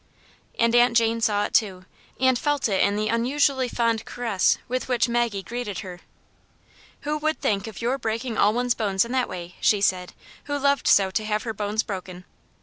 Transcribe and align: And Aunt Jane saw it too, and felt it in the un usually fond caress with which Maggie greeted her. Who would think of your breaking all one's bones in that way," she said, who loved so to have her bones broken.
And 0.57 0.73
Aunt 0.73 0.97
Jane 0.97 1.21
saw 1.21 1.45
it 1.45 1.53
too, 1.53 1.85
and 2.19 2.39
felt 2.39 2.67
it 2.67 2.81
in 2.81 2.95
the 2.95 3.11
un 3.11 3.23
usually 3.23 3.67
fond 3.67 4.03
caress 4.03 4.57
with 4.67 4.87
which 4.87 5.07
Maggie 5.07 5.43
greeted 5.43 5.81
her. 5.81 5.99
Who 7.01 7.19
would 7.19 7.39
think 7.39 7.67
of 7.67 7.83
your 7.83 7.99
breaking 7.99 8.35
all 8.35 8.51
one's 8.51 8.73
bones 8.73 9.05
in 9.05 9.11
that 9.11 9.29
way," 9.29 9.57
she 9.61 9.79
said, 9.79 10.13
who 10.45 10.57
loved 10.57 10.87
so 10.87 11.11
to 11.11 11.23
have 11.25 11.43
her 11.43 11.53
bones 11.53 11.83
broken. 11.83 12.25